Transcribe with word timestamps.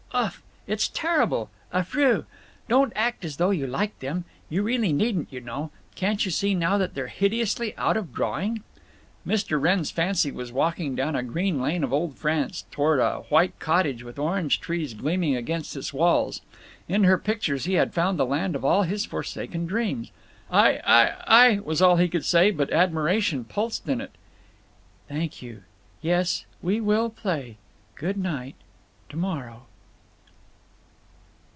Uff! 0.13 0.43
It's 0.67 0.89
terrible. 0.89 1.49
Affreux! 1.73 2.25
Don't 2.67 2.91
act 2.97 3.23
as 3.23 3.37
though 3.37 3.51
you 3.51 3.65
liked 3.65 4.01
them. 4.01 4.25
You 4.49 4.61
really 4.61 4.91
needn't, 4.91 5.31
you 5.31 5.39
know. 5.39 5.71
Can't 5.95 6.25
you 6.25 6.31
see 6.31 6.53
now 6.53 6.77
that 6.79 6.93
they're 6.93 7.07
hideously 7.07 7.73
out 7.77 7.95
of 7.95 8.13
drawing?" 8.13 8.61
Mr. 9.25 9.59
Wrenn's 9.59 9.89
fancy 9.89 10.29
was 10.29 10.51
walking 10.51 10.95
down 10.95 11.15
a 11.15 11.23
green 11.23 11.61
lane 11.61 11.81
of 11.81 11.93
old 11.93 12.17
France 12.17 12.65
toward 12.71 12.99
a 12.99 13.19
white 13.29 13.57
cottage 13.59 14.03
with 14.03 14.19
orange 14.19 14.59
trees 14.59 14.93
gleaming 14.93 15.37
against 15.37 15.77
its 15.77 15.93
walls. 15.93 16.41
In 16.89 17.05
her 17.05 17.17
pictures 17.17 17.63
he 17.63 17.75
had 17.75 17.93
found 17.93 18.19
the 18.19 18.25
land 18.25 18.53
of 18.53 18.65
all 18.65 18.83
his 18.83 19.05
forsaken 19.05 19.65
dreams. 19.65 20.11
"I—I—I—" 20.51 21.59
was 21.59 21.81
all 21.81 21.95
he 21.95 22.09
could 22.09 22.25
say, 22.25 22.51
but 22.51 22.69
admiration 22.73 23.45
pulsed 23.45 23.87
in 23.87 24.01
it. 24.01 24.11
"Thank 25.07 25.41
you…. 25.41 25.63
Yes, 26.01 26.43
we 26.61 26.81
will 26.81 27.09
play. 27.09 27.55
Good 27.95 28.17
night. 28.17 28.55
To 29.07 29.15
morrow!" 29.15 29.67